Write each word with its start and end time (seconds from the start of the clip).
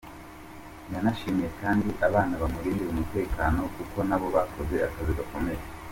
Yanashimiye 0.93 1.49
kandi 1.61 1.89
abana 2.07 2.33
bamurindira 2.41 2.89
umutekano 2.93 3.59
kuko 3.75 3.97
nabo 4.07 4.27
bakoze 4.35 4.75
akazi 4.87 5.11
gakomeye. 5.19 5.61